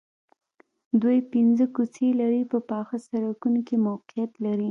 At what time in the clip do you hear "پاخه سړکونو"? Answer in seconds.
2.69-3.59